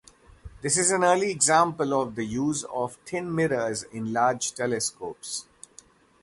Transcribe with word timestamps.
This 0.63 0.79
is 0.79 0.89
an 0.89 1.03
early 1.03 1.29
example 1.29 1.93
of 1.93 2.15
the 2.15 2.25
use 2.25 2.63
of 2.63 2.97
thin 3.05 3.35
mirrors 3.35 3.83
in 3.83 4.11
large 4.11 4.51
telescopes. 4.55 5.45